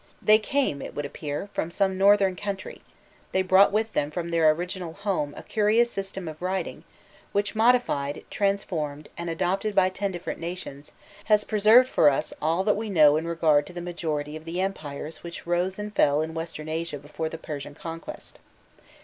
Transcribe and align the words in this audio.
* 0.15 0.21
They 0.29 0.39
came, 0.39 0.81
it 0.81 0.95
would 0.95 1.05
appear, 1.05 1.47
from 1.53 1.69
some 1.69 1.95
northern 1.95 2.35
country; 2.35 2.81
they 3.33 3.43
brought 3.43 3.71
with 3.71 3.93
them 3.93 4.09
from 4.09 4.31
their 4.31 4.49
original 4.49 4.93
home 4.93 5.31
a 5.37 5.43
curious 5.43 5.91
system 5.91 6.27
of 6.27 6.41
writing, 6.41 6.85
which, 7.33 7.53
modified, 7.53 8.25
transformed, 8.31 9.09
and 9.15 9.29
adopted 9.29 9.75
by 9.75 9.89
ten 9.89 10.11
different 10.11 10.39
nations, 10.39 10.93
has 11.25 11.43
preserved 11.43 11.87
for 11.87 12.09
us 12.09 12.33
all 12.41 12.63
that 12.63 12.75
we 12.77 12.89
know 12.89 13.15
in 13.15 13.27
regard 13.27 13.67
to 13.67 13.73
the 13.73 13.79
majority 13.79 14.35
of 14.35 14.43
the 14.43 14.59
empires 14.59 15.21
which 15.21 15.45
rose 15.45 15.77
and 15.77 15.95
fell 15.95 16.23
in 16.23 16.33
Western 16.33 16.67
Asia 16.67 16.97
before 16.97 17.29
the 17.29 17.37
Persian 17.37 17.75
conquest. 17.75 18.39